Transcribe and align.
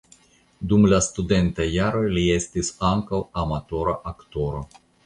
Dum 0.71 0.87
la 0.93 0.99
studentaj 1.09 1.67
jaroj 1.75 2.03
li 2.17 2.25
estis 2.39 2.75
ankaŭ 2.93 3.21
amatora 3.45 3.99
aktoro. 4.15 4.69